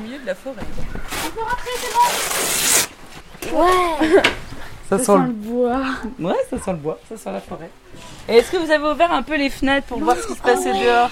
milieu 0.00 0.18
de 0.18 0.26
la 0.26 0.34
forêt. 0.34 0.62
Ouais. 3.52 4.22
Ça, 4.88 4.98
Ça 4.98 5.04
sent 5.04 5.18
le 5.26 5.32
bois. 5.32 5.82
Ouais, 6.18 6.34
ça 6.50 6.58
sent 6.58 6.70
le 6.72 6.76
bois, 6.78 6.98
ça 7.08 7.16
sent 7.16 7.30
la 7.32 7.40
forêt. 7.40 7.70
Et 8.28 8.36
est-ce 8.38 8.50
que 8.50 8.56
vous 8.56 8.70
avez 8.70 8.84
ouvert 8.88 9.12
un 9.12 9.22
peu 9.22 9.36
les 9.36 9.48
fenêtres 9.50 9.86
pour 9.86 10.00
voir 10.00 10.16
ce 10.16 10.26
qui 10.26 10.34
se 10.34 10.42
passait 10.42 10.72
dehors? 10.72 11.10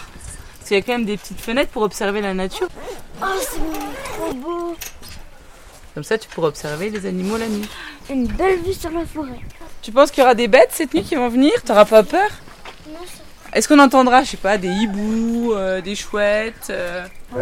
Parce 0.59 0.67
qu'il 0.69 0.77
y 0.77 0.81
a 0.81 0.83
quand 0.83 0.93
même 0.93 1.05
des 1.05 1.17
petites 1.17 1.41
fenêtres 1.41 1.71
pour 1.71 1.83
observer 1.83 2.21
la 2.21 2.35
nature. 2.35 2.69
Oh, 3.23 3.27
c'est 3.41 3.59
trop 4.17 4.33
beau. 4.35 4.77
Comme 5.95 6.03
ça, 6.05 6.19
tu 6.19 6.29
pourras 6.29 6.49
observer 6.49 6.91
les 6.91 7.07
animaux 7.07 7.37
la 7.37 7.47
nuit. 7.49 7.69
Une 8.11 8.27
belle 8.27 8.59
vue 8.61 8.73
sur 8.75 8.91
la 8.91 9.05
forêt. 9.07 9.39
Tu 9.83 9.93
penses 9.93 10.11
qu'il 10.11 10.23
y 10.23 10.25
aura 10.25 10.35
des 10.35 10.49
bêtes 10.49 10.71
cette 10.73 10.93
nuit 10.95 11.03
qui 11.05 11.15
vont 11.15 11.29
venir? 11.29 11.53
T'auras 11.65 11.85
pas 11.85 12.03
peur? 12.03 12.29
Non, 12.89 12.95
ça- 13.07 13.23
Est-ce 13.57 13.69
qu'on 13.69 13.79
entendra, 13.79 14.23
je 14.25 14.31
sais 14.31 14.37
pas, 14.37 14.59
des 14.59 14.69
hiboux, 14.69 15.53
euh, 15.55 15.81
des 15.81 15.95
chouettes 15.95 16.69
euh, 16.71 17.05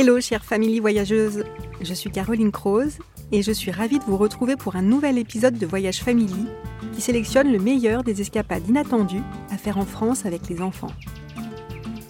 Hello 0.00 0.18
chère 0.18 0.42
famille 0.42 0.80
voyageuse, 0.80 1.44
je 1.82 1.92
suis 1.92 2.10
Caroline 2.10 2.52
Croze 2.52 2.96
et 3.32 3.42
je 3.42 3.52
suis 3.52 3.70
ravie 3.70 3.98
de 3.98 4.04
vous 4.04 4.16
retrouver 4.16 4.56
pour 4.56 4.74
un 4.74 4.80
nouvel 4.80 5.18
épisode 5.18 5.58
de 5.58 5.66
Voyage 5.66 6.00
Family 6.00 6.46
qui 6.94 7.02
sélectionne 7.02 7.52
le 7.52 7.58
meilleur 7.58 8.02
des 8.02 8.22
escapades 8.22 8.66
inattendues 8.66 9.20
à 9.50 9.58
faire 9.58 9.76
en 9.76 9.84
France 9.84 10.24
avec 10.24 10.48
les 10.48 10.62
enfants. 10.62 10.92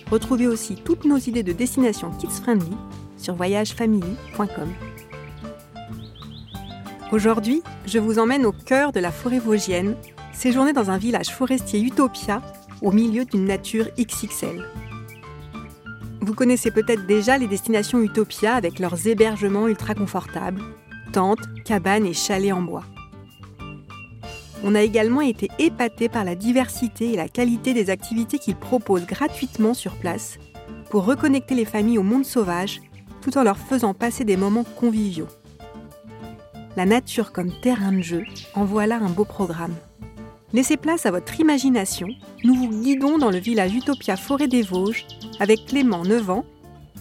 Retrouvez 0.09 0.47
aussi 0.47 0.77
toutes 0.77 1.05
nos 1.05 1.17
idées 1.17 1.43
de 1.43 1.51
destination 1.51 2.13
kids 2.13 2.41
friendly 2.41 2.77
sur 3.17 3.35
voyagefamily.com. 3.35 4.73
Aujourd'hui, 7.11 7.61
je 7.87 7.99
vous 7.99 8.21
emmène 8.21 8.47
au 8.47 8.53
cœur 8.53 8.93
de 8.93 9.01
la 9.01 9.11
forêt 9.11 9.41
vosgienne, 9.41 9.97
séjourner 10.33 10.73
dans 10.73 10.91
un 10.91 10.99
village 10.99 11.31
forestier 11.31 11.81
Utopia 11.81 12.41
au 12.83 12.93
milieu 12.93 13.25
d'une 13.25 13.47
nature 13.47 13.89
XXL. 13.99 14.65
Vous 16.31 16.37
connaissez 16.37 16.71
peut-être 16.71 17.07
déjà 17.07 17.39
les 17.39 17.49
destinations 17.49 17.99
Utopia 17.99 18.55
avec 18.55 18.79
leurs 18.79 19.09
hébergements 19.09 19.67
ultra 19.67 19.97
confortables, 19.97 20.63
tentes, 21.11 21.41
cabanes 21.65 22.07
et 22.07 22.13
chalets 22.13 22.53
en 22.53 22.63
bois. 22.63 22.85
On 24.63 24.77
a 24.77 24.83
également 24.83 25.23
été 25.23 25.49
épaté 25.59 26.09
par 26.09 26.25
la 26.25 26.37
diversité 26.37 27.15
et 27.15 27.17
la 27.17 27.29
qualité 27.29 27.75
des 27.75 27.91
activités 27.91 28.39
qu'ils 28.39 28.55
proposent 28.55 29.07
gratuitement 29.07 29.75
sur 29.75 29.97
place 29.97 30.39
pour 30.89 31.05
reconnecter 31.05 31.57
les 31.57 31.65
familles 31.65 31.99
au 31.99 32.05
monde 32.05 32.25
sauvage 32.25 32.81
tout 33.23 33.37
en 33.37 33.43
leur 33.43 33.59
faisant 33.59 33.93
passer 33.93 34.23
des 34.23 34.37
moments 34.37 34.63
conviviaux. 34.63 35.27
La 36.77 36.87
nature 36.87 37.33
comme 37.33 37.51
terrain 37.61 37.91
de 37.91 38.03
jeu, 38.03 38.23
en 38.55 38.65
voilà 38.65 38.99
un 38.99 39.11
beau 39.11 39.25
programme. 39.25 39.75
Laissez 40.53 40.77
place 40.77 41.07
à 41.07 41.13
votre 41.13 41.39
imagination, 41.39 42.09
nous 42.43 42.55
vous 42.55 42.83
guidons 42.83 43.19
dans 43.19 43.31
le 43.31 43.39
village 43.39 43.73
Utopia 43.73 44.17
Forêt 44.17 44.49
des 44.49 44.63
Vosges 44.63 45.07
avec 45.39 45.67
Clément 45.67 46.03
9 46.03 46.29
ans, 46.29 46.45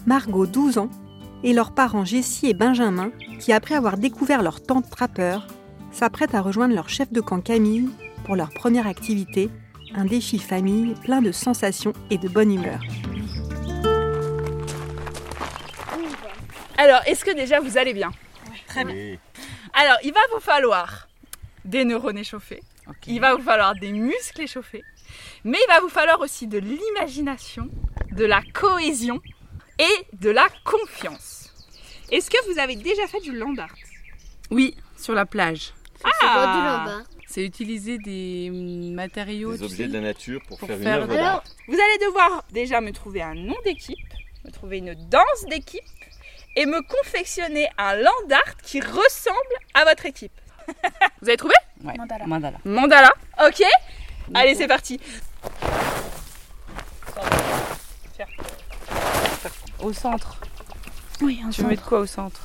Margot 0.06 0.46
12 0.46 0.78
ans 0.78 0.88
et 1.42 1.52
leurs 1.52 1.74
parents 1.74 2.04
Jessie 2.04 2.46
et 2.46 2.54
Benjamin 2.54 3.10
qui, 3.40 3.52
après 3.52 3.74
avoir 3.74 3.98
découvert 3.98 4.44
leur 4.44 4.62
tante 4.62 4.88
trappeur, 4.88 5.48
s'apprêtent 5.90 6.36
à 6.36 6.42
rejoindre 6.42 6.76
leur 6.76 6.88
chef 6.88 7.10
de 7.10 7.20
camp 7.20 7.40
Camille 7.40 7.90
pour 8.24 8.36
leur 8.36 8.50
première 8.50 8.86
activité, 8.86 9.50
un 9.96 10.04
défi 10.04 10.38
famille 10.38 10.94
plein 11.02 11.20
de 11.20 11.32
sensations 11.32 11.92
et 12.10 12.18
de 12.18 12.28
bonne 12.28 12.52
humeur. 12.52 12.78
Alors, 16.78 17.00
est-ce 17.06 17.24
que 17.24 17.34
déjà 17.34 17.58
vous 17.58 17.76
allez 17.76 17.94
bien? 17.94 18.12
Très 18.68 18.84
bien. 18.84 19.16
Alors, 19.74 19.96
il 20.04 20.12
va 20.12 20.20
vous 20.32 20.40
falloir 20.40 21.08
des 21.64 21.84
neurones 21.84 22.18
échauffés, 22.18 22.62
il 23.06 23.20
va 23.20 23.34
vous 23.34 23.42
falloir 23.42 23.74
des 23.74 23.92
muscles 23.92 24.42
échauffés, 24.42 24.84
mais 25.44 25.58
il 25.62 25.68
va 25.68 25.80
vous 25.80 25.88
falloir 25.88 26.20
aussi 26.20 26.46
de 26.46 26.58
l'imagination, 26.58 27.68
de 28.12 28.24
la 28.24 28.42
cohésion 28.52 29.20
et 29.78 30.16
de 30.16 30.30
la 30.30 30.46
confiance. 30.64 31.52
Est-ce 32.10 32.30
que 32.30 32.52
vous 32.52 32.58
avez 32.58 32.76
déjà 32.76 33.06
fait 33.06 33.20
du 33.20 33.32
land 33.32 33.54
art 33.58 33.74
Oui, 34.50 34.76
sur 34.96 35.14
la 35.14 35.26
plage. 35.26 35.72
Lambard 36.22 37.02
C'est 37.26 37.44
utiliser 37.44 37.98
des 37.98 38.48
hum, 38.50 38.94
matériaux. 38.94 39.52
Des 39.52 39.62
objets 39.62 39.84
sais. 39.84 39.88
de 39.88 39.92
la 39.92 40.00
nature 40.00 40.40
pour, 40.46 40.58
pour 40.58 40.68
faire, 40.68 40.78
faire 40.78 41.04
une 41.04 41.10
œuvre 41.10 41.14
d'art. 41.14 41.44
Vous 41.68 41.74
allez 41.74 42.06
devoir 42.06 42.44
déjà 42.52 42.80
me 42.80 42.92
trouver 42.92 43.22
un 43.22 43.34
nom 43.34 43.56
d'équipe, 43.64 43.98
me 44.44 44.50
trouver 44.50 44.78
une 44.78 44.94
danse 45.08 45.44
d'équipe 45.48 45.82
et 46.56 46.66
me 46.66 46.82
confectionner 46.82 47.68
un 47.78 47.96
land 47.96 48.30
art 48.30 48.56
qui 48.62 48.80
ressemble 48.80 49.36
à 49.74 49.84
votre 49.84 50.06
équipe. 50.06 50.32
Vous 51.22 51.28
avez 51.28 51.36
trouvé 51.36 51.54
Ouais. 51.84 51.94
Mandala. 51.96 52.26
Mandala. 52.26 52.58
Mandala, 52.64 53.10
ok 53.46 53.62
Allez, 54.34 54.54
c'est 54.54 54.68
parti. 54.68 55.00
Au 59.82 59.92
centre. 59.92 60.38
Oui, 61.22 61.40
un 61.44 61.50
Tu 61.50 61.62
mettre 61.62 61.76
centre. 61.80 61.88
quoi 61.88 62.00
au 62.00 62.06
centre 62.06 62.40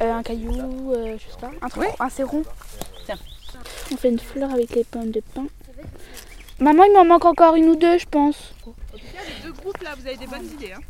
Euh, 0.00 0.12
un 0.12 0.22
caillou, 0.22 0.92
euh, 0.94 1.16
je 1.18 1.24
sais 1.32 1.38
pas. 1.40 1.50
Un 1.60 1.80
Ouais. 1.80 1.92
un 1.98 2.24
rond. 2.24 2.44
Tiens. 3.04 3.16
On 3.92 3.96
fait 3.96 4.10
une 4.10 4.18
fleur 4.20 4.52
avec 4.52 4.70
les 4.70 4.84
pommes 4.84 5.10
de 5.10 5.20
pin. 5.20 5.46
Maman, 6.60 6.84
il 6.84 6.92
m'en 6.92 7.04
manque 7.04 7.24
encore 7.24 7.56
une 7.56 7.68
ou 7.68 7.76
deux, 7.76 7.98
je 7.98 8.06
pense. 8.06 8.54
En 8.66 8.70
tout 8.70 8.74
cas, 8.92 9.02
les 9.26 9.42
deux 9.44 9.52
groupes 9.52 9.82
là, 9.82 9.90
vous 9.98 10.06
avez 10.06 10.16
des 10.16 10.26
bonnes 10.26 10.44
idées. 10.46 10.72
Hein. 10.72 10.80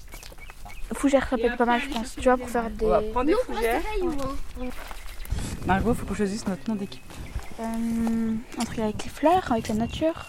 Fougère, 0.94 1.26
ça 1.28 1.36
peut 1.36 1.44
être 1.44 1.56
pas 1.56 1.66
mal, 1.66 1.80
je 1.80 1.88
pense. 1.88 2.14
Tu 2.16 2.22
vois, 2.22 2.36
pour 2.36 2.48
faire 2.48 2.68
des. 2.70 2.84
On 2.86 2.88
va 2.88 3.00
prendre 3.02 3.26
des 3.26 3.34
fougères. 3.46 3.82
Margot, 5.68 5.92
faut 5.94 6.06
qu'on 6.06 6.14
choisisse 6.14 6.46
notre 6.46 6.66
nom 6.68 6.74
d'équipe. 6.76 7.02
Euh, 7.60 7.64
un 8.58 8.64
truc 8.64 8.78
avec 8.78 9.04
les 9.04 9.10
fleurs, 9.10 9.52
avec 9.52 9.68
la 9.68 9.74
nature. 9.74 10.26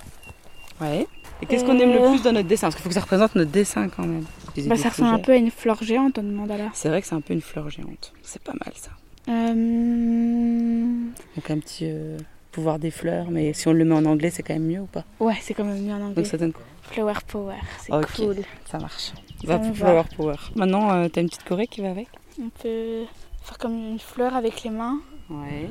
Ouais. 0.82 1.08
Et 1.42 1.46
qu'est-ce 1.46 1.64
qu'on 1.64 1.80
aime 1.80 1.92
le 1.94 2.02
Euh. 2.02 2.10
plus 2.10 2.22
dans 2.24 2.34
notre 2.34 2.48
dessin? 2.50 2.68
Parce 2.68 2.76
qu'il 2.76 2.84
faut 2.84 2.90
que 2.90 2.96
ça 2.96 3.00
représente 3.02 3.36
notre 3.36 3.52
dessin 3.52 3.88
quand 3.88 4.04
même. 4.06 4.26
Bah, 4.68 4.76
ça 4.76 4.90
ressemble 4.90 5.14
un 5.16 5.20
peu 5.20 5.32
à 5.32 5.36
une 5.38 5.52
fleur 5.52 5.82
géante 5.82 6.16
dans 6.16 6.22
le 6.22 6.32
mandala. 6.32 6.66
C'est 6.74 6.90
vrai 6.90 7.02
que 7.02 7.08
c'est 7.08 7.16
un 7.16 7.22
peu 7.22 7.34
une 7.34 7.42
fleur 7.42 7.70
géante. 7.70 8.12
C'est 8.22 8.42
pas 8.44 8.52
mal 8.54 8.74
ça. 8.76 8.92
Euh, 9.30 11.06
Donc 11.36 11.50
un 11.50 11.60
petit 11.60 11.86
euh, 11.86 12.18
pouvoir 12.52 12.78
des 12.80 12.92
fleurs, 12.92 13.32
mais 13.32 13.54
si 13.54 13.68
on 13.70 13.74
le 13.74 13.86
met 13.86 13.96
en 13.96 14.04
anglais, 14.06 14.32
c'est 14.32 14.44
quand 14.44 14.54
même 14.54 14.66
mieux 14.68 14.82
ou 14.82 14.88
pas? 14.88 15.06
Ouais, 15.22 15.38
c'est 15.42 15.54
quand 15.54 15.64
même 15.64 15.82
mieux 15.82 15.94
en 15.94 16.02
anglais. 16.02 16.16
Donc 16.16 16.26
ça 16.26 16.38
donne 16.38 16.52
quoi? 16.52 16.64
Flower 16.82 17.14
power, 17.28 17.56
c'est 17.80 17.92
cool. 18.16 18.38
Ça 18.70 18.80
marche. 18.80 19.12
Ça 19.46 19.58
Va. 19.58 19.60
Flower 19.74 20.04
Power. 20.18 20.36
Maintenant, 20.56 20.92
euh, 20.92 21.08
t'as 21.08 21.22
une 21.22 21.30
petite 21.30 21.46
choré 21.48 21.68
qui 21.68 21.80
va 21.82 21.92
avec? 21.92 22.08
On 22.42 22.50
peut 22.50 23.04
faire 23.44 23.58
comme 23.58 23.78
une 23.78 24.00
fleur 24.00 24.36
avec 24.36 24.64
les 24.64 24.70
mains. 24.72 25.00
Ouais. 25.30 25.70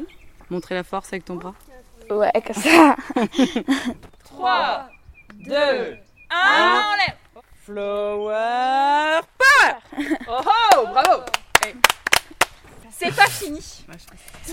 Montrer 0.50 0.74
la 0.74 0.84
force 0.84 1.08
avec 1.08 1.24
ton 1.24 1.36
bras. 1.36 1.54
Ouais, 2.10 2.30
comme 2.46 2.62
ça. 2.62 2.96
3, 4.24 4.88
2, 5.34 5.52
1, 5.54 6.82
enlève 6.92 7.16
Flower 7.64 9.20
Oh 10.28 10.40
oh, 10.76 10.86
bravo. 10.92 11.22
C'est 12.90 13.14
pas 13.14 13.26
fini. 13.26 13.60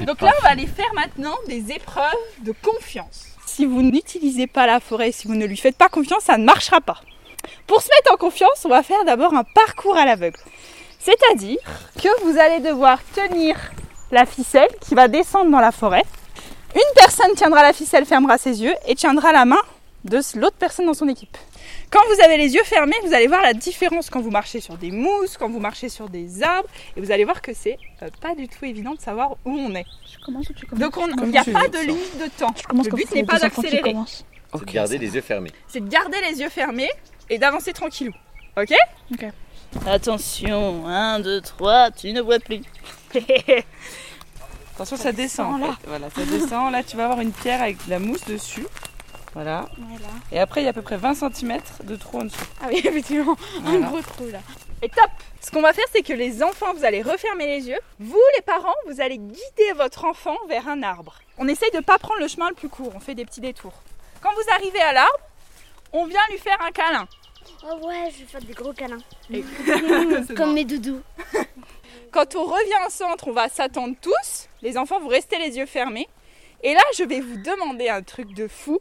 Donc 0.01 0.21
là, 0.21 0.31
on 0.37 0.43
va 0.43 0.49
aller 0.49 0.67
faire 0.67 0.93
maintenant 0.93 1.35
des 1.47 1.71
épreuves 1.71 2.13
de 2.41 2.51
confiance. 2.51 3.25
Si 3.45 3.65
vous 3.65 3.81
n'utilisez 3.81 4.47
pas 4.47 4.67
la 4.67 4.79
forêt, 4.79 5.11
si 5.11 5.27
vous 5.27 5.35
ne 5.35 5.45
lui 5.45 5.57
faites 5.57 5.77
pas 5.77 5.89
confiance, 5.89 6.23
ça 6.23 6.37
ne 6.37 6.45
marchera 6.45 6.81
pas. 6.81 7.01
Pour 7.67 7.81
se 7.81 7.87
mettre 7.89 8.13
en 8.13 8.17
confiance, 8.17 8.65
on 8.65 8.69
va 8.69 8.83
faire 8.83 9.03
d'abord 9.05 9.33
un 9.33 9.43
parcours 9.43 9.97
à 9.97 10.05
l'aveugle. 10.05 10.39
C'est-à-dire 10.99 11.57
que 12.01 12.23
vous 12.23 12.37
allez 12.37 12.59
devoir 12.59 12.99
tenir 13.13 13.55
la 14.11 14.25
ficelle 14.25 14.69
qui 14.81 14.95
va 14.95 15.07
descendre 15.07 15.51
dans 15.51 15.59
la 15.59 15.71
forêt. 15.71 16.03
Une 16.75 16.81
personne 16.95 17.33
tiendra 17.35 17.63
la 17.63 17.73
ficelle, 17.73 18.05
fermera 18.05 18.37
ses 18.37 18.61
yeux 18.61 18.73
et 18.87 18.95
tiendra 18.95 19.31
la 19.31 19.45
main 19.45 19.61
de 20.03 20.19
l'autre 20.35 20.57
personne 20.57 20.85
dans 20.85 20.93
son 20.93 21.07
équipe. 21.07 21.37
Quand 21.89 22.01
vous 22.13 22.21
avez 22.23 22.37
les 22.37 22.53
yeux 22.53 22.63
fermés, 22.63 22.95
vous 23.03 23.13
allez 23.13 23.27
voir 23.27 23.41
la 23.41 23.53
différence 23.53 24.09
quand 24.09 24.19
vous 24.21 24.29
marchez 24.29 24.59
sur 24.59 24.77
des 24.77 24.91
mousses, 24.91 25.37
quand 25.37 25.49
vous 25.49 25.59
marchez 25.59 25.89
sur 25.89 26.09
des 26.09 26.43
arbres, 26.43 26.67
et 26.95 27.01
vous 27.01 27.11
allez 27.11 27.23
voir 27.25 27.41
que 27.41 27.53
c'est 27.53 27.77
euh, 28.03 28.09
pas 28.21 28.35
du 28.35 28.47
tout 28.47 28.65
évident 28.65 28.93
de 28.93 28.99
savoir 28.99 29.31
où 29.45 29.51
on 29.51 29.73
est. 29.73 29.85
Tu 30.11 30.19
commences? 30.19 30.47
Donc 30.73 30.97
on- 30.97 31.07
il 31.23 31.29
n'y 31.29 31.37
a 31.37 31.43
pas 31.43 31.67
de 31.67 31.77
ça. 31.77 31.83
limite 31.83 32.17
de 32.17 32.29
temps. 32.37 32.53
Je 32.59 32.63
commence 32.67 32.85
Le 32.85 32.91
comme 32.91 32.99
but 32.99 33.15
n'est 33.15 33.23
pas 33.23 33.39
d'accélérer. 33.39 33.95
C'est 34.53 34.65
de 34.65 34.71
garder 34.71 34.97
les 34.99 35.15
yeux 35.15 35.21
fermés. 35.21 35.51
C'est 35.67 35.79
de 35.79 35.89
garder 35.89 36.17
les 36.29 36.39
yeux 36.41 36.49
fermés 36.49 36.89
et 37.29 37.37
d'avancer 37.37 37.73
tranquillou. 37.73 38.13
Ok? 38.57 38.73
Ok. 39.13 39.25
Attention, 39.85 40.87
1, 40.87 41.19
2, 41.19 41.41
3, 41.41 41.91
tu 41.91 42.11
ne 42.11 42.21
vois 42.21 42.39
plus. 42.39 42.61
Attention, 44.75 44.97
ça 44.97 45.11
descend. 45.11 45.59
descend, 45.59 45.61
là. 45.61 45.67
en 45.67 45.73
fait. 45.73 45.87
Voilà, 45.87 46.09
ça 46.09 46.25
descend. 46.25 46.71
Là, 46.71 46.83
tu 46.83 46.97
vas 46.97 47.05
avoir 47.05 47.21
une 47.21 47.31
pierre 47.31 47.61
avec 47.61 47.83
de 47.85 47.89
la 47.91 47.99
mousse 47.99 48.25
dessus. 48.25 48.65
Voilà. 49.33 49.69
Voilà. 49.77 50.07
Et 50.31 50.39
après, 50.39 50.61
il 50.61 50.63
y 50.63 50.67
a 50.67 50.71
à 50.71 50.73
peu 50.73 50.81
près 50.81 50.97
20 50.97 51.13
cm 51.13 51.59
de 51.83 51.95
trou 51.95 52.19
en 52.19 52.23
dessous. 52.25 52.45
Ah 52.61 52.67
oui, 52.69 52.81
effectivement, 52.85 53.35
un 53.65 53.79
gros 53.79 54.01
trou 54.01 54.27
là. 54.31 54.39
Et 54.81 54.89
top 54.89 55.09
Ce 55.41 55.51
qu'on 55.51 55.61
va 55.61 55.73
faire, 55.73 55.85
c'est 55.91 56.01
que 56.03 56.13
les 56.13 56.41
enfants, 56.41 56.73
vous 56.73 56.85
allez 56.85 57.01
refermer 57.01 57.45
les 57.45 57.67
yeux. 57.67 57.79
Vous, 57.99 58.21
les 58.35 58.41
parents, 58.41 58.73
vous 58.87 59.01
allez 59.01 59.17
guider 59.17 59.73
votre 59.75 60.05
enfant 60.05 60.37
vers 60.47 60.67
un 60.67 60.83
arbre. 60.83 61.15
On 61.37 61.47
essaye 61.47 61.71
de 61.71 61.77
ne 61.77 61.81
pas 61.81 61.97
prendre 61.97 62.19
le 62.19 62.27
chemin 62.27 62.49
le 62.49 62.55
plus 62.55 62.69
court, 62.69 62.91
on 62.95 62.99
fait 62.99 63.15
des 63.15 63.25
petits 63.25 63.41
détours. 63.41 63.73
Quand 64.21 64.31
vous 64.33 64.53
arrivez 64.53 64.81
à 64.81 64.93
l'arbre, 64.93 65.19
on 65.91 66.05
vient 66.05 66.19
lui 66.31 66.37
faire 66.37 66.57
un 66.65 66.71
câlin. 66.71 67.07
Oh 67.63 67.87
ouais, 67.87 68.11
je 68.11 68.19
vais 68.19 68.25
faire 68.25 68.41
des 68.41 68.53
gros 68.53 68.73
câlins. 68.73 68.99
Comme 70.35 70.53
mes 70.53 70.65
doudous. 70.65 71.01
Quand 72.11 72.35
on 72.35 72.43
revient 72.45 72.87
au 72.87 72.89
centre, 72.89 73.27
on 73.27 73.33
va 73.33 73.49
s'attendre 73.49 73.95
tous. 74.01 74.47
Les 74.61 74.77
enfants, 74.77 74.99
vous 74.99 75.07
restez 75.07 75.37
les 75.37 75.57
yeux 75.57 75.65
fermés. 75.65 76.07
Et 76.63 76.73
là, 76.73 76.81
je 76.97 77.03
vais 77.03 77.19
vous 77.19 77.37
demander 77.37 77.89
un 77.89 78.01
truc 78.01 78.33
de 78.33 78.47
fou. 78.47 78.79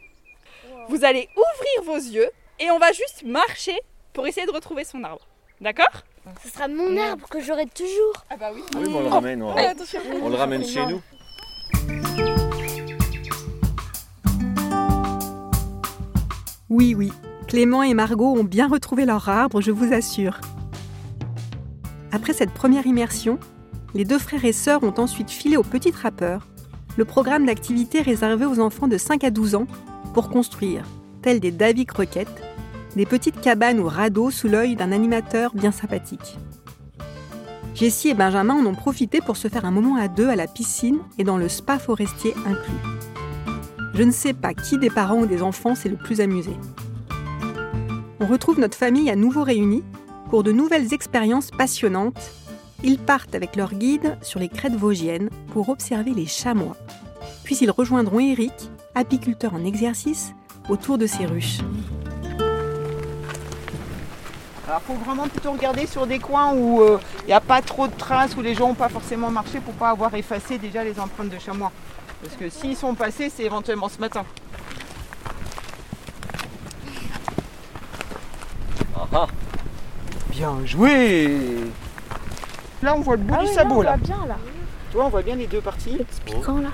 Vous 0.89 1.05
allez 1.05 1.29
ouvrir 1.37 1.93
vos 1.93 1.97
yeux 1.97 2.31
et 2.61 2.71
on 2.71 2.79
va 2.79 2.93
juste 2.93 3.23
marcher 3.25 3.77
pour 4.13 4.27
essayer 4.27 4.47
de 4.47 4.53
retrouver 4.53 4.85
son 4.85 5.03
arbre. 5.03 5.27
D'accord? 5.61 6.03
Ce 6.43 6.49
sera 6.51 6.69
mon 6.69 6.97
arbre 6.97 7.29
que 7.29 7.41
j'aurai 7.41 7.67
toujours. 7.67 8.13
Ah 8.31 8.37
bah 8.37 8.51
oui. 8.55 8.63
Ah 8.75 8.79
oui, 8.79 8.89
mais 8.89 8.95
on 8.97 9.01
le 9.03 9.09
ramène, 9.09 9.43
on, 9.43 9.55
Ouais, 9.55 9.67
attention. 9.67 10.01
on 10.23 10.29
le 10.29 10.37
ramène 10.37 10.65
chez 10.65 10.85
nous. 10.87 11.03
Oui, 16.71 16.95
oui, 16.95 17.13
Clément 17.55 17.85
et 17.85 17.95
Margot 17.95 18.37
ont 18.37 18.43
bien 18.43 18.67
retrouvé 18.67 19.05
leur 19.05 19.29
arbre, 19.29 19.61
je 19.61 19.71
vous 19.71 19.93
assure. 19.93 20.41
Après 22.11 22.33
cette 22.33 22.51
première 22.51 22.85
immersion, 22.85 23.39
les 23.95 24.05
deux 24.05 24.19
frères 24.19 24.45
et 24.45 24.53
sœurs 24.53 24.83
ont 24.83 24.95
ensuite 24.99 25.31
filé 25.31 25.57
au 25.57 25.63
Petit 25.63 25.93
Trappeur, 25.93 26.49
le 26.97 27.05
programme 27.05 27.47
d'activité 27.47 28.03
réservé 28.03 28.45
aux 28.45 28.59
enfants 28.59 28.89
de 28.89 28.99
5 28.99 29.23
à 29.23 29.31
12 29.31 29.55
ans 29.55 29.67
pour 30.15 30.31
construire, 30.31 30.83
tels 31.23 31.39
des 31.39 31.53
Davy 31.53 31.87
Croquettes, 31.87 32.43
des 32.97 33.07
petites 33.07 33.41
cabanes 33.41 33.79
ou 33.79 33.87
radeaux 33.87 34.33
sous 34.33 34.49
l'œil 34.49 34.75
d'un 34.75 34.91
animateur 34.91 35.55
bien 35.55 35.71
sympathique. 35.71 36.37
Jessie 37.77 38.09
et 38.09 38.15
Benjamin 38.15 38.55
en 38.55 38.67
ont 38.67 38.75
profité 38.75 39.21
pour 39.21 39.37
se 39.37 39.47
faire 39.47 39.65
un 39.65 39.71
moment 39.71 39.95
à 39.95 40.09
deux 40.09 40.29
à 40.29 40.35
la 40.35 40.49
piscine 40.49 40.99
et 41.19 41.23
dans 41.23 41.39
le 41.39 41.49
spa 41.49 41.79
forestier 41.79 42.35
inclus. 42.47 42.83
Je 43.95 44.03
ne 44.03 44.11
sais 44.11 44.33
pas 44.33 44.55
qui 44.55 44.77
des 44.77 44.91
parents 44.91 45.21
ou 45.21 45.27
des 45.27 45.41
enfants 45.41 45.77
s'est 45.77 45.89
le 45.89 45.97
plus 45.97 46.21
amusé. 46.21 46.57
On 48.25 48.27
retrouve 48.27 48.59
notre 48.59 48.79
famille 48.79 49.11
à 49.11 49.17
nouveau 49.17 49.45
réunie 49.45 49.85
pour 50.31 50.43
de 50.43 50.51
nouvelles 50.51 50.95
expériences 50.95 51.51
passionnantes. 51.51 52.33
Ils 52.83 52.99
partent 52.99 53.35
avec 53.35 53.55
leur 53.55 53.75
guide 53.75 54.17
sur 54.23 54.41
les 54.41 54.49
crêtes 54.49 54.77
vosgiennes 54.77 55.29
pour 55.53 55.69
observer 55.69 56.13
les 56.13 56.25
chamois. 56.25 56.75
Puis 57.43 57.59
ils 57.61 57.71
rejoindront 57.71 58.21
Eric, 58.21 58.55
apiculteur 58.95 59.53
en 59.53 59.63
exercice, 59.67 60.33
autour 60.71 60.97
de 60.97 61.07
ses 61.07 61.27
ruches. 61.27 61.59
Alors 64.67 64.81
faut 64.81 64.95
vraiment 64.95 65.29
plutôt 65.29 65.53
regarder 65.53 65.87
sur 65.87 66.07
des 66.07 66.19
coins 66.19 66.55
où 66.55 66.83
il 67.25 67.27
n'y 67.27 67.35
a 67.35 67.43
pas 67.43 67.61
trop 67.61 67.89
de 67.89 67.95
traces, 67.95 68.39
où 68.39 68.41
les 68.41 68.55
gens 68.55 68.69
n'ont 68.69 68.75
pas 68.75 68.89
forcément 68.89 69.31
marché 69.31 69.61
pour 69.61 69.75
pas 69.75 69.91
avoir 69.91 70.15
effacé 70.15 70.57
déjà 70.57 70.83
les 70.83 70.99
empreintes 70.99 71.29
de 71.29 71.39
chamois. 71.39 71.73
Parce 72.23 72.37
que 72.37 72.49
s'ils 72.49 72.77
sont 72.77 72.95
passés, 72.95 73.29
c'est 73.29 73.45
éventuellement 73.45 73.91
ce 73.91 73.99
matin. 73.99 74.25
Ah 79.15 79.21
ah. 79.23 79.27
Bien 80.31 80.59
joué 80.65 81.31
Là 82.83 82.95
on 82.97 83.01
voit 83.01 83.17
le 83.17 83.23
bout 83.23 83.37
du 83.39 83.47
sabot 83.47 83.83
là. 83.83 83.97
bien 83.97 84.27
là. 84.27 84.37
Tu 84.91 84.97
vois, 84.97 85.07
on 85.07 85.09
voit 85.09 85.23
bien 85.23 85.37
les 85.37 85.47
deux 85.47 85.61
parties. 85.61 85.97
Le 85.97 86.05
petit 86.05 86.21
piquant 86.25 86.59
là. 86.59 86.71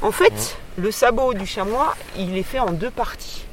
En 0.00 0.12
fait, 0.12 0.56
le 0.76 0.92
sabot 0.92 1.34
du 1.34 1.44
chamois, 1.44 1.96
il 2.16 2.38
est 2.38 2.44
fait 2.44 2.60
en 2.60 2.70
deux 2.70 2.90
parties. 2.90 3.44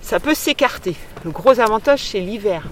Ça 0.00 0.18
peut 0.18 0.34
s'écarter. 0.34 0.96
Le 1.24 1.30
gros 1.30 1.60
avantage, 1.60 2.02
c'est 2.08 2.20
l'hiver. 2.20 2.64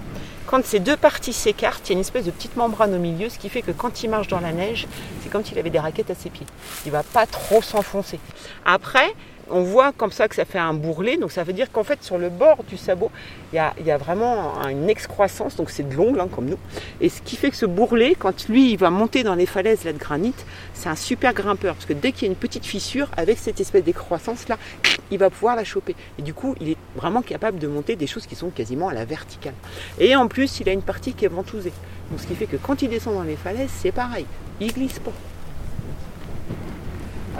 Quand 0.47 0.65
ces 0.65 0.79
deux 0.79 0.97
parties 0.97 1.31
s'écartent, 1.31 1.87
il 1.87 1.91
y 1.91 1.93
a 1.93 1.97
une 1.97 2.01
espèce 2.01 2.25
de 2.25 2.31
petite 2.31 2.57
membrane 2.57 2.93
au 2.93 2.99
milieu, 2.99 3.29
ce 3.29 3.37
qui 3.37 3.49
fait 3.49 3.61
que 3.61 3.71
quand 3.71 4.03
il 4.03 4.09
marche 4.09 4.27
dans 4.27 4.39
la 4.39 4.51
neige, 4.51 4.87
c'est 5.23 5.31
comme 5.31 5.45
s'il 5.45 5.57
avait 5.59 5.69
des 5.69 5.79
raquettes 5.79 6.09
à 6.09 6.15
ses 6.15 6.29
pieds. 6.29 6.47
Il 6.85 6.91
va 6.91 7.03
pas 7.03 7.27
trop 7.27 7.61
s'enfoncer. 7.61 8.19
Après, 8.65 9.13
on 9.51 9.63
voit 9.63 9.91
comme 9.91 10.11
ça 10.11 10.27
que 10.27 10.35
ça 10.35 10.45
fait 10.45 10.59
un 10.59 10.73
bourrelet, 10.73 11.17
donc 11.17 11.31
ça 11.31 11.43
veut 11.43 11.53
dire 11.53 11.71
qu'en 11.71 11.83
fait 11.83 12.03
sur 12.03 12.17
le 12.17 12.29
bord 12.29 12.63
du 12.67 12.77
sabot, 12.77 13.11
il 13.53 13.57
y 13.57 13.91
a, 13.91 13.97
vraiment 13.97 14.53
une 14.69 14.89
excroissance, 14.89 15.55
donc 15.55 15.69
c'est 15.69 15.87
de 15.87 15.95
l'ongle 15.95 16.19
hein, 16.19 16.29
comme 16.33 16.45
nous. 16.45 16.57
Et 17.01 17.09
ce 17.09 17.21
qui 17.21 17.35
fait 17.35 17.49
que 17.49 17.55
ce 17.55 17.65
bourrelet, 17.65 18.15
quand 18.17 18.47
lui 18.47 18.71
il 18.71 18.77
va 18.77 18.89
monter 18.89 19.23
dans 19.23 19.35
les 19.35 19.45
falaises 19.45 19.83
là, 19.83 19.93
de 19.93 19.97
granit, 19.97 20.33
c'est 20.73 20.89
un 20.89 20.95
super 20.95 21.33
grimpeur, 21.33 21.75
parce 21.75 21.85
que 21.85 21.93
dès 21.93 22.11
qu'il 22.11 22.23
y 22.23 22.25
a 22.29 22.31
une 22.31 22.39
petite 22.39 22.65
fissure, 22.65 23.09
avec 23.17 23.37
cette 23.37 23.59
espèce 23.59 23.83
d'excroissance 23.83 24.47
là, 24.47 24.57
il 25.11 25.17
va 25.17 25.29
pouvoir 25.29 25.55
la 25.55 25.63
choper. 25.63 25.95
Et 26.17 26.21
du 26.21 26.33
coup, 26.33 26.55
il 26.61 26.69
est 26.69 26.77
vraiment 26.95 27.21
capable 27.21 27.59
de 27.59 27.67
monter 27.67 27.95
des 27.95 28.07
choses 28.07 28.25
qui 28.25 28.35
sont 28.35 28.49
quasiment 28.49 28.89
à 28.89 28.93
la 28.93 29.05
verticale. 29.05 29.53
Et 29.99 30.15
en 30.15 30.27
plus, 30.27 30.59
il 30.59 30.69
a 30.69 30.71
une 30.71 30.81
partie 30.81 31.13
qui 31.13 31.25
est 31.25 31.29
ventousée. 31.29 31.73
Donc 32.09 32.19
ce 32.19 32.27
qui 32.27 32.35
fait 32.35 32.47
que 32.47 32.57
quand 32.57 32.81
il 32.81 32.89
descend 32.89 33.13
dans 33.15 33.23
les 33.23 33.35
falaises, 33.35 33.71
c'est 33.81 33.91
pareil, 33.91 34.25
il 34.59 34.73
glisse 34.73 34.99
pas. 34.99 35.13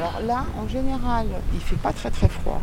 Alors 0.01 0.19
là, 0.25 0.45
en 0.59 0.67
général, 0.67 1.27
il 1.53 1.59
fait 1.59 1.75
pas 1.75 1.93
très 1.93 2.09
très 2.09 2.27
froid. 2.27 2.59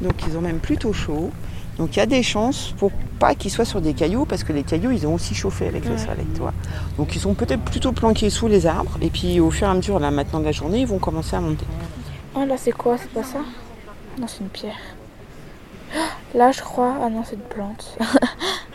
Donc 0.00 0.12
ils 0.28 0.36
ont 0.36 0.40
même 0.40 0.60
plutôt 0.60 0.92
chaud. 0.92 1.32
Donc 1.76 1.96
il 1.96 1.98
y 1.98 2.02
a 2.02 2.06
des 2.06 2.22
chances 2.22 2.72
pour 2.78 2.92
pas 3.18 3.34
qu'ils 3.34 3.50
soient 3.50 3.64
sur 3.64 3.80
des 3.80 3.94
cailloux, 3.94 4.26
parce 4.26 4.44
que 4.44 4.52
les 4.52 4.62
cailloux, 4.62 4.92
ils 4.92 5.04
ont 5.04 5.14
aussi 5.14 5.34
chauffé 5.34 5.66
avec 5.66 5.84
le 5.86 5.98
soleil, 5.98 6.26
tu 6.34 6.40
vois. 6.40 6.52
Donc 6.96 7.16
ils 7.16 7.20
sont 7.20 7.34
peut-être 7.34 7.62
plutôt 7.62 7.90
planqués 7.90 8.30
sous 8.30 8.46
les 8.46 8.64
arbres. 8.66 8.96
Et 9.00 9.10
puis 9.10 9.40
au 9.40 9.50
fur 9.50 9.66
et 9.66 9.70
à 9.70 9.74
mesure, 9.74 9.98
là 9.98 10.12
maintenant 10.12 10.38
de 10.38 10.44
la 10.44 10.52
journée, 10.52 10.82
ils 10.82 10.86
vont 10.86 11.00
commencer 11.00 11.34
à 11.34 11.40
monter. 11.40 11.66
Oh 12.36 12.44
là 12.44 12.54
c'est 12.56 12.70
quoi? 12.70 12.96
C'est 12.96 13.10
pas 13.10 13.24
ça? 13.24 13.40
Non 14.20 14.28
c'est 14.28 14.38
une 14.40 14.48
pierre. 14.48 14.78
Là 16.32 16.52
je 16.52 16.60
crois. 16.60 16.94
Ah 17.02 17.10
non 17.10 17.24
c'est 17.24 17.34
une 17.34 17.42
plante. 17.42 17.98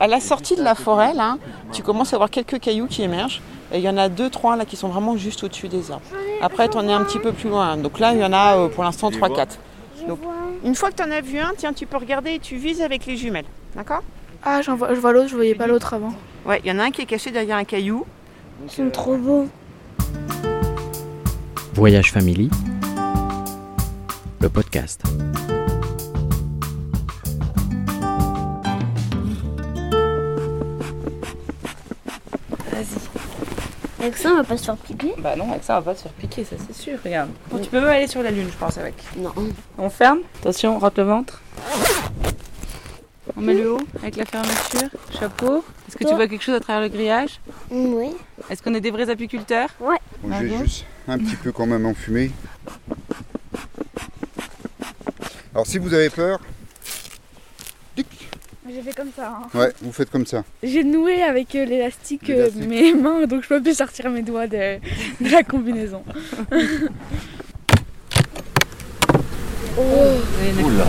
À 0.00 0.06
la 0.06 0.20
sortie 0.20 0.56
de 0.56 0.62
la 0.62 0.74
forêt, 0.74 1.14
là, 1.14 1.36
tu 1.72 1.82
commences 1.82 2.12
à 2.14 2.16
voir 2.16 2.30
quelques 2.30 2.58
cailloux 2.58 2.86
qui 2.86 3.02
émergent. 3.02 3.40
Et 3.72 3.78
il 3.78 3.84
y 3.84 3.88
en 3.88 3.96
a 3.96 4.08
deux, 4.08 4.30
trois 4.30 4.56
là 4.56 4.64
qui 4.64 4.76
sont 4.76 4.88
vraiment 4.88 5.16
juste 5.16 5.42
au-dessus 5.44 5.68
des 5.68 5.90
arbres. 5.90 6.04
Après, 6.42 6.68
tu 6.68 6.76
en 6.76 6.86
es 6.88 6.92
un 6.92 7.02
petit 7.04 7.18
peu 7.18 7.32
plus 7.32 7.48
loin. 7.48 7.76
Donc 7.76 7.98
là, 7.98 8.12
il 8.12 8.20
y 8.20 8.24
en 8.24 8.32
a 8.32 8.56
euh, 8.56 8.68
pour 8.68 8.84
l'instant 8.84 9.10
Tu 9.10 9.16
3, 9.16 9.28
vois 9.28 9.36
4. 9.36 9.58
Donc, 10.08 10.18
une 10.64 10.74
fois 10.74 10.90
que 10.90 10.96
tu 10.96 11.02
en 11.02 11.10
as 11.10 11.20
vu 11.20 11.38
un, 11.38 11.52
tiens, 11.56 11.72
tu 11.72 11.86
peux 11.86 11.96
regarder 11.96 12.32
et 12.34 12.38
tu 12.38 12.56
vises 12.56 12.82
avec 12.82 13.06
les 13.06 13.16
jumelles. 13.16 13.46
D'accord? 13.74 14.02
Ah 14.44 14.60
j'en 14.60 14.76
vois, 14.76 14.94
je 14.94 15.00
vois 15.00 15.12
l'autre, 15.12 15.28
je 15.28 15.36
voyais 15.36 15.54
pas 15.54 15.66
l'autre 15.66 15.94
avant. 15.94 16.12
Ouais, 16.44 16.60
il 16.64 16.68
y 16.70 16.72
en 16.74 16.78
a 16.78 16.84
un 16.84 16.90
qui 16.90 17.00
est 17.00 17.06
caché 17.06 17.30
derrière 17.30 17.56
un 17.56 17.64
caillou. 17.64 18.04
Ils 18.64 18.70
sont 18.70 18.90
trop 18.90 19.16
beaux. 19.16 19.48
Voyage 21.74 22.12
Family, 22.12 22.50
le 24.40 24.48
podcast. 24.48 25.02
Avec 34.04 34.18
ça, 34.18 34.32
on 34.32 34.36
va 34.36 34.44
pas 34.44 34.58
se 34.58 34.66
faire 34.66 34.76
piquer? 34.76 35.14
Bah 35.16 35.34
non, 35.34 35.50
avec 35.50 35.64
ça, 35.64 35.78
on 35.78 35.80
va 35.80 35.92
pas 35.92 35.96
se 35.96 36.02
faire 36.02 36.12
piquer, 36.12 36.44
ça 36.44 36.56
c'est 36.58 36.76
sûr. 36.76 36.98
Regarde. 37.02 37.30
Bon, 37.50 37.58
tu 37.58 37.70
peux 37.70 37.80
même 37.80 37.88
aller 37.88 38.06
sur 38.06 38.22
la 38.22 38.30
lune, 38.30 38.48
je 38.50 38.56
pense, 38.58 38.76
avec. 38.76 38.92
Non. 39.16 39.32
On 39.78 39.88
ferme? 39.88 40.18
Attention, 40.42 40.76
on 40.76 40.78
rentre 40.78 41.00
le 41.00 41.06
ventre. 41.06 41.40
On 43.34 43.40
met 43.40 43.54
le 43.54 43.72
haut 43.72 43.80
avec 44.02 44.16
la 44.16 44.26
fermeture. 44.26 44.90
Chapeau. 45.18 45.64
Est-ce 45.88 45.96
que 45.96 46.04
tu 46.04 46.14
vois 46.14 46.28
quelque 46.28 46.44
chose 46.44 46.54
à 46.54 46.60
travers 46.60 46.82
le 46.82 46.88
grillage? 46.88 47.40
Oui. 47.70 48.10
Est-ce 48.50 48.62
qu'on 48.62 48.74
est 48.74 48.82
des 48.82 48.90
vrais 48.90 49.08
apiculteurs? 49.08 49.70
Bon, 49.80 49.96
je 50.22 50.44
vais 50.44 50.58
juste 50.58 50.84
un 51.08 51.16
petit 51.16 51.36
peu 51.36 51.50
quand 51.50 51.64
même 51.64 51.86
enfumer. 51.86 52.30
Alors 55.54 55.66
si 55.66 55.78
vous 55.78 55.94
avez 55.94 56.10
peur, 56.10 56.40
J'ai 58.74 58.82
fait 58.82 58.94
comme 58.94 59.10
ça. 59.14 59.38
hein. 59.42 59.58
ouais, 59.58 59.72
vous 59.82 59.92
faites 59.92 60.10
comme 60.10 60.26
ça. 60.26 60.42
J'ai 60.62 60.82
noué 60.82 61.22
avec 61.22 61.54
euh, 61.54 61.64
l'élastique 61.64 62.28
euh, 62.30 62.50
mes 62.66 62.92
mains, 62.94 63.26
donc 63.26 63.42
je 63.44 63.48
peux 63.48 63.62
plus 63.62 63.74
sortir 63.76 64.10
mes 64.10 64.22
doigts 64.22 64.46
de, 64.48 64.78
de 65.20 65.30
la 65.30 65.42
combinaison. 65.44 66.02
Oula. 69.78 70.86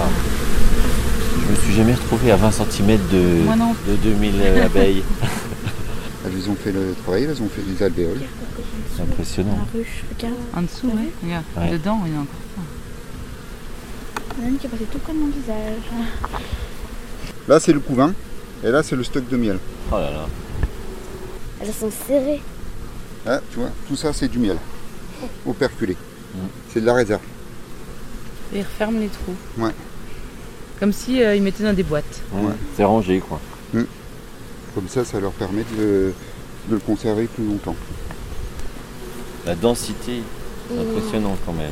Je 1.46 1.52
me 1.52 1.56
suis 1.58 1.74
jamais 1.74 1.94
retrouvé 1.94 2.32
à 2.32 2.36
20 2.38 2.52
cm 2.52 2.98
de, 3.12 3.44
Moi 3.44 3.56
non. 3.56 3.76
de 3.88 3.96
2000 3.96 4.34
abeilles. 4.64 5.04
Elles 6.26 6.50
ont 6.50 6.56
fait 6.56 6.72
le 6.72 6.96
travail, 7.04 7.26
elles 7.26 7.40
ont 7.44 7.48
fait 7.50 7.62
des 7.62 7.84
alvéoles. 7.84 8.22
C'est 8.96 9.04
impressionnant. 9.04 9.60
La 9.74 9.80
ruche, 9.80 10.04
regarde. 10.18 10.34
En 10.56 10.62
dessous, 10.64 10.88
ouais. 10.88 11.12
Regarde. 11.24 11.44
Ouais. 11.56 11.70
Dedans, 11.70 12.02
il 12.08 12.14
y 12.14 12.16
en 12.16 12.20
a 12.20 12.22
encore. 12.24 12.34
Il 14.38 14.42
y 14.42 14.44
en 14.44 14.48
a 14.48 14.50
une 14.50 14.58
qui 14.58 14.66
est 14.66 14.70
passée 14.70 14.86
tout 14.92 14.98
près 14.98 15.14
de 15.14 15.20
mon 15.20 15.28
visage. 15.28 15.84
Là 17.48 17.60
c'est 17.60 17.74
le 17.74 17.80
couvain 17.80 18.14
et 18.64 18.70
là 18.70 18.84
c'est 18.84 18.96
le 18.96 19.04
stock 19.04 19.28
de 19.30 19.38
miel. 19.38 19.60
Oh 19.92 19.96
là 19.96 20.12
là. 20.12 20.26
Elles 21.62 21.74
sont 21.74 21.92
serrées. 22.08 22.42
Là, 23.26 23.42
tu 23.52 23.60
vois, 23.60 23.70
tout 23.88 23.96
ça 23.96 24.14
c'est 24.14 24.28
du 24.28 24.40
miel. 24.40 24.58
Operculé. 25.46 25.94
Mm. 26.34 26.38
C'est 26.72 26.82
de 26.82 26.86
la 26.86 26.94
réserve. 26.94 27.22
Et 28.54 28.60
ils 28.60 28.62
referment 28.64 29.00
les 29.00 29.08
trous. 29.08 29.36
Ouais. 29.58 29.72
Comme 30.80 30.92
si 30.92 31.24
euh, 31.24 31.36
ils 31.36 31.42
mettaient 31.42 31.64
dans 31.64 31.74
des 31.74 31.84
boîtes. 31.84 32.22
Ouais, 32.34 32.54
C'est 32.76 32.84
rangé 32.84 33.20
quoi. 33.20 33.40
Comme 34.76 34.90
ça, 34.90 35.06
ça 35.06 35.22
leur 35.22 35.32
permet 35.32 35.64
de, 35.80 36.12
de 36.68 36.74
le 36.74 36.80
conserver 36.80 37.28
plus 37.28 37.46
longtemps. 37.46 37.78
La 39.46 39.56
densité, 39.56 40.22
c'est 40.68 40.78
impressionnant 40.78 41.38
quand 41.46 41.54
même. 41.54 41.72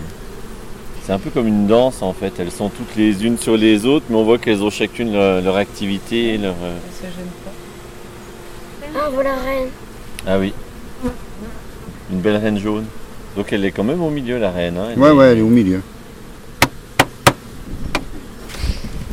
C'est 1.05 1.11
un 1.11 1.19
peu 1.19 1.29
comme 1.29 1.47
une 1.47 1.67
danse 1.67 2.01
en 2.01 2.13
fait. 2.13 2.33
Elles 2.39 2.51
sont 2.51 2.69
toutes 2.69 2.95
les 2.95 3.25
unes 3.25 3.37
sur 3.37 3.57
les 3.57 3.85
autres, 3.85 4.05
mais 4.09 4.15
on 4.15 4.23
voit 4.23 4.37
qu'elles 4.37 4.63
ont 4.63 4.69
chacune 4.69 5.11
leur, 5.13 5.41
leur 5.41 5.57
activité. 5.57 6.37
Leur... 6.37 6.55
euh, 6.63 6.77
Ça 7.01 7.07
se 7.09 7.13
gêne 7.15 7.25
pas. 7.43 8.99
Ah, 9.05 9.09
voilà 9.11 9.35
reine. 9.35 9.67
Ah 10.25 10.39
oui. 10.39 10.53
Une 12.11 12.19
belle 12.21 12.37
reine 12.37 12.57
jaune. 12.59 12.85
Donc 13.35 13.51
elle 13.51 13.65
est 13.65 13.71
quand 13.71 13.83
même 13.83 14.01
au 14.01 14.09
milieu 14.09 14.37
la 14.39 14.51
reine. 14.51 14.77
hein. 14.77 14.93
Ouais, 14.95 15.09
est- 15.09 15.11
ouais, 15.11 15.25
elle 15.31 15.37
est 15.39 15.41
au 15.41 15.47
milieu. 15.49 15.81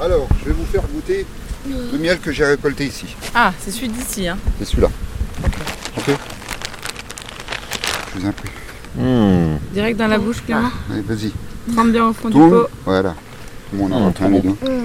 Alors, 0.00 0.28
je 0.40 0.44
vais 0.46 0.52
vous 0.54 0.64
faire 0.64 0.82
goûter 0.94 1.26
le 1.68 1.98
miel 1.98 2.18
que 2.20 2.30
j'ai 2.32 2.44
récolté 2.44 2.86
ici. 2.86 3.06
Ah, 3.34 3.52
c'est 3.58 3.70
celui 3.70 3.88
d'ici, 3.88 4.26
hein. 4.28 4.38
C'est 4.58 4.64
celui-là. 4.64 4.88
Ok 5.98 6.04
Je 8.14 8.18
vous 8.20 8.26
en 8.26 8.32
prie. 8.32 8.48
Hmm. 8.96 9.56
Direct 9.72 9.98
dans 9.98 10.06
la 10.06 10.18
bouche, 10.18 10.42
Clément. 10.44 10.70
Allez, 10.90 11.02
vas-y. 11.02 11.32
Trempe 11.72 11.90
bien 11.92 12.06
au 12.08 12.12
fond 12.12 12.28
du 12.28 12.34
pot. 12.36 12.66
Voilà. 12.84 13.14
Bon, 13.72 13.88
on 13.90 13.92
en 13.92 14.00
Mmh, 14.00 14.08
a 14.08 14.12
trop 14.12 14.24
plein 14.26 14.28
les 14.30 14.40
bon. 14.40 14.48
dents. 14.50 14.56
Mmh. 14.70 14.84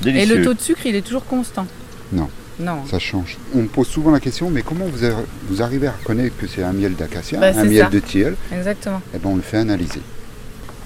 Et 0.00 0.04
Délicieux. 0.04 0.36
le 0.38 0.44
taux 0.44 0.54
de 0.54 0.60
sucre, 0.60 0.80
il 0.86 0.96
est 0.96 1.02
toujours 1.02 1.24
constant 1.24 1.66
Non. 2.12 2.28
Non. 2.60 2.84
Ça 2.90 2.98
change. 2.98 3.38
On 3.54 3.58
me 3.62 3.66
pose 3.68 3.86
souvent 3.88 4.10
la 4.10 4.20
question, 4.20 4.50
mais 4.50 4.62
comment 4.62 4.84
vous, 4.84 5.06
vous 5.48 5.62
arrivez 5.62 5.86
à 5.86 5.92
reconnaître 5.92 6.36
que 6.38 6.46
c'est 6.46 6.62
un 6.62 6.72
miel 6.72 6.94
d'acacia, 6.94 7.38
Bah, 7.40 7.48
un 7.48 7.52
c'est 7.54 7.64
miel 7.64 7.84
ça. 7.84 7.88
de 7.90 7.98
tilleul 8.00 8.36
Exactement. 8.52 9.00
Eh 9.14 9.18
ben, 9.18 9.30
on 9.30 9.36
le 9.36 9.42
fait 9.42 9.56
analyser. 9.58 10.00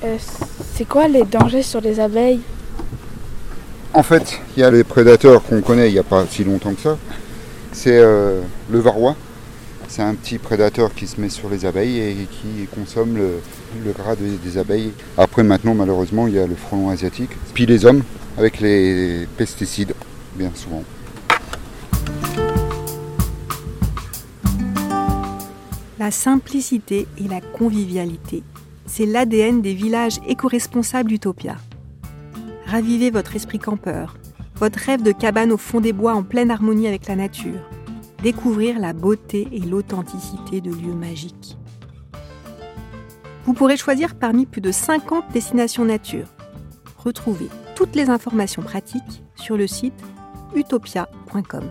Euh, 0.04 0.16
c'est 0.74 0.86
quoi 0.86 1.08
les 1.08 1.24
dangers 1.24 1.62
sur 1.62 1.80
les 1.80 1.98
abeilles? 1.98 2.40
En 3.94 4.02
fait, 4.02 4.40
il 4.56 4.60
y 4.60 4.62
a 4.62 4.70
les 4.70 4.84
prédateurs 4.84 5.42
qu'on 5.42 5.60
connaît 5.62 5.88
il 5.88 5.94
n'y 5.94 5.98
a 5.98 6.02
pas 6.04 6.24
si 6.30 6.44
longtemps 6.44 6.74
que 6.74 6.82
ça. 6.82 6.98
C'est 7.72 7.98
euh, 7.98 8.40
le 8.70 8.78
varroa. 8.78 9.16
C'est 9.88 10.02
un 10.02 10.14
petit 10.14 10.38
prédateur 10.38 10.94
qui 10.94 11.06
se 11.06 11.20
met 11.20 11.28
sur 11.28 11.48
les 11.48 11.64
abeilles 11.64 11.98
et 11.98 12.26
qui 12.30 12.66
consomme 12.74 13.16
le, 13.16 13.92
gras 13.92 14.16
des, 14.16 14.36
des 14.36 14.58
abeilles. 14.58 14.92
Après, 15.16 15.42
maintenant, 15.42 15.74
malheureusement, 15.74 16.26
il 16.26 16.34
y 16.34 16.38
a 16.38 16.46
le 16.46 16.54
frelon 16.54 16.90
asiatique. 16.90 17.30
Puis 17.54 17.66
les 17.66 17.84
hommes, 17.84 18.02
avec 18.36 18.60
les 18.60 19.26
pesticides, 19.36 19.94
bien 20.34 20.50
souvent. 20.54 20.82
La 25.98 26.10
simplicité 26.10 27.08
et 27.18 27.26
la 27.26 27.40
convivialité, 27.40 28.42
c'est 28.84 29.06
l'ADN 29.06 29.62
des 29.62 29.74
villages 29.74 30.20
éco-responsables 30.28 31.12
Utopia. 31.12 31.56
Ravivez 32.66 33.10
votre 33.10 33.34
esprit 33.34 33.58
campeur, 33.58 34.16
votre 34.56 34.78
rêve 34.78 35.02
de 35.02 35.12
cabane 35.12 35.52
au 35.52 35.56
fond 35.56 35.80
des 35.80 35.92
bois 35.92 36.14
en 36.14 36.22
pleine 36.22 36.50
harmonie 36.50 36.86
avec 36.86 37.08
la 37.08 37.16
nature. 37.16 37.60
Découvrir 38.22 38.78
la 38.78 38.92
beauté 38.92 39.46
et 39.52 39.60
l'authenticité 39.60 40.60
de 40.60 40.70
lieux 40.70 40.94
magiques. 40.94 41.56
Vous 43.44 43.52
pourrez 43.52 43.76
choisir 43.76 44.16
parmi 44.16 44.46
plus 44.46 44.60
de 44.60 44.72
50 44.72 45.30
destinations 45.32 45.84
nature. 45.84 46.26
Retrouvez 46.98 47.48
toutes 47.76 47.94
les 47.94 48.10
informations 48.10 48.62
pratiques 48.62 49.22
sur 49.36 49.56
le 49.56 49.66
site 49.66 49.94
utopia.com. 50.54 51.64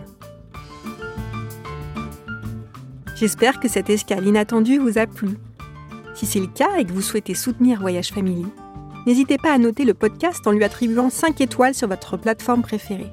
J'espère 3.16 3.60
que 3.60 3.68
cette 3.68 3.90
escale 3.90 4.26
inattendue 4.26 4.78
vous 4.78 4.98
a 4.98 5.06
plu. 5.06 5.36
Si 6.14 6.26
c'est 6.26 6.40
le 6.40 6.46
cas 6.46 6.76
et 6.78 6.84
que 6.84 6.92
vous 6.92 7.02
souhaitez 7.02 7.34
soutenir 7.34 7.80
Voyage 7.80 8.12
Family, 8.12 8.46
n'hésitez 9.06 9.36
pas 9.36 9.52
à 9.52 9.58
noter 9.58 9.84
le 9.84 9.94
podcast 9.94 10.46
en 10.46 10.52
lui 10.52 10.64
attribuant 10.64 11.10
5 11.10 11.40
étoiles 11.40 11.74
sur 11.74 11.88
votre 11.88 12.16
plateforme 12.16 12.62
préférée. 12.62 13.12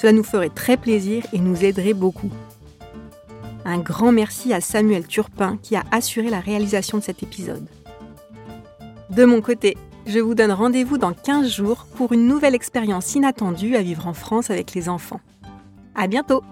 Cela 0.00 0.14
nous 0.14 0.24
ferait 0.24 0.48
très 0.48 0.78
plaisir 0.78 1.26
et 1.34 1.38
nous 1.38 1.62
aiderait 1.62 1.92
beaucoup. 1.92 2.30
Un 3.66 3.76
grand 3.76 4.12
merci 4.12 4.54
à 4.54 4.62
Samuel 4.62 5.06
Turpin 5.06 5.58
qui 5.62 5.76
a 5.76 5.84
assuré 5.90 6.30
la 6.30 6.40
réalisation 6.40 6.96
de 6.96 7.02
cet 7.02 7.22
épisode. 7.22 7.66
De 9.10 9.26
mon 9.26 9.42
côté, 9.42 9.76
je 10.06 10.18
vous 10.18 10.34
donne 10.34 10.52
rendez-vous 10.52 10.96
dans 10.96 11.12
15 11.12 11.50
jours 11.50 11.86
pour 11.96 12.14
une 12.14 12.26
nouvelle 12.26 12.54
expérience 12.54 13.14
inattendue 13.14 13.76
à 13.76 13.82
vivre 13.82 14.06
en 14.06 14.14
France 14.14 14.48
avec 14.48 14.72
les 14.72 14.88
enfants. 14.88 15.20
À 15.94 16.06
bientôt! 16.06 16.42